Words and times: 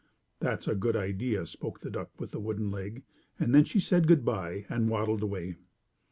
"That's 0.39 0.67
a 0.67 0.73
good 0.73 0.95
idea," 0.95 1.45
spoke 1.45 1.79
the 1.81 1.91
duck 1.91 2.19
with 2.19 2.31
the 2.31 2.39
wooden 2.39 2.71
leg, 2.71 3.03
and 3.39 3.53
then 3.53 3.65
she 3.65 3.79
said 3.79 4.07
good 4.07 4.25
by 4.25 4.65
and 4.67 4.89
waddled 4.89 5.21
away. 5.21 5.57